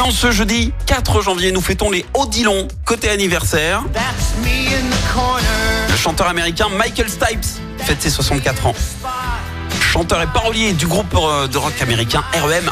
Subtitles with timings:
[0.00, 3.82] en ce jeudi 4 janvier, nous fêtons les Odilon côté anniversaire.
[5.90, 7.44] Le chanteur américain Michael Stipes
[7.78, 8.74] fête ses 64 ans.
[9.80, 12.70] Chanteur et parolier du groupe euh, de rock américain REM.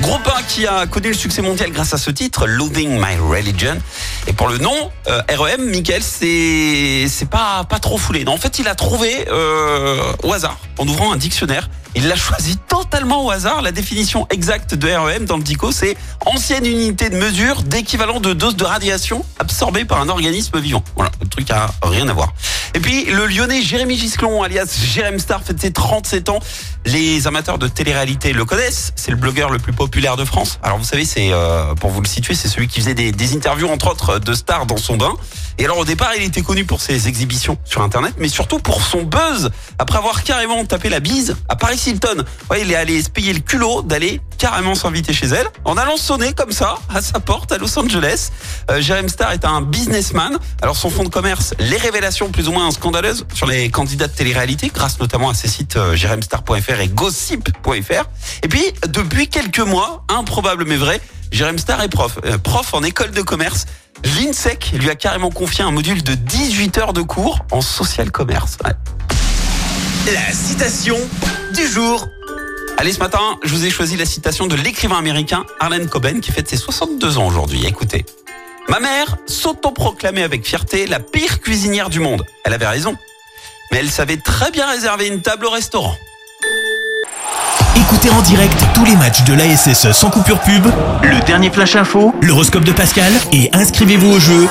[0.00, 3.78] Groupe 1 qui a connu le succès mondial grâce à ce titre, Loathing My Religion.
[4.26, 8.24] Et pour le nom, euh, REM, Michael, c'est c'est pas pas trop foulé.
[8.24, 12.16] Non, en fait, il a trouvé euh, au hasard, en ouvrant un dictionnaire, il l'a
[12.16, 13.62] choisi totalement au hasard.
[13.62, 18.32] La définition exacte de REM dans le DICO, c'est ancienne unité de mesure d'équivalent de
[18.32, 20.82] dose de radiation absorbée par un organisme vivant.
[20.96, 22.32] Voilà, le truc a rien à voir.
[22.74, 26.38] Et puis, le lyonnais Jérémy Gisclon, alias Jérém Star, fête ses 37 ans.
[26.86, 28.92] Les amateurs de télé-réalité le connaissent.
[28.96, 30.58] C'est le blogueur le plus populaire de France.
[30.62, 33.68] Alors, vous savez, c'est, euh, pour vous le situer, c'est celui qui faisait des, interviews,
[33.68, 35.14] entre autres, de stars dans son bain.
[35.58, 38.80] Et alors, au départ, il était connu pour ses exhibitions sur Internet, mais surtout pour
[38.80, 39.50] son buzz.
[39.78, 42.24] Après avoir carrément tapé la bise à Paris Hilton.
[42.50, 45.96] Ouais, il est allé se payer le culot d'aller carrément s'inviter chez elle en allant
[45.96, 48.30] sonner comme ça à sa porte à Los Angeles.
[48.72, 50.36] Euh, Jérém Star est un businessman.
[50.60, 54.12] Alors son fonds de commerce, les révélations plus ou moins scandaleuses sur les candidats de
[54.12, 58.04] télé-réalité, grâce notamment à ses sites euh, jéremstar.fr et gossip.fr.
[58.42, 62.82] Et puis depuis quelques mois, improbable mais vrai, Jérém Star est prof, euh, prof en
[62.82, 63.66] école de commerce.
[64.02, 68.58] L'INSEC lui a carrément confié un module de 18 heures de cours en social commerce.
[70.12, 70.96] La citation
[71.54, 72.08] du jour.
[72.82, 76.32] Allez, ce matin, je vous ai choisi la citation de l'écrivain américain Arlen Coben qui
[76.32, 77.64] fête ses 62 ans aujourd'hui.
[77.64, 78.04] Écoutez.
[78.68, 82.26] Ma mère s'autoproclamait avec fierté la pire cuisinière du monde.
[82.44, 82.96] Elle avait raison.
[83.70, 85.94] Mais elle savait très bien réserver une table au restaurant.
[87.76, 90.66] Écoutez en direct tous les matchs de l'ASSE sans coupure pub,
[91.04, 94.48] le dernier flash info, l'horoscope de Pascal et inscrivez-vous au jeu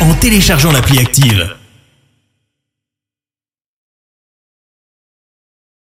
[0.00, 1.52] en téléchargeant l'appli active.